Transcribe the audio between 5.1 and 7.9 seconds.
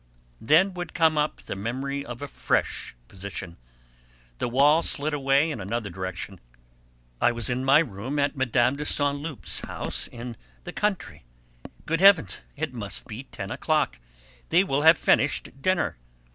away in another direction; I was in my